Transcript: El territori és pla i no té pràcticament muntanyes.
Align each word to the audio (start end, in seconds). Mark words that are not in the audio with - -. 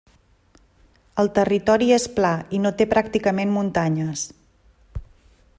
El 1.23 1.29
territori 1.35 1.91
és 1.99 2.07
pla 2.17 2.33
i 2.59 2.63
no 2.65 2.73
té 2.81 2.91
pràcticament 2.97 3.55
muntanyes. 3.59 4.29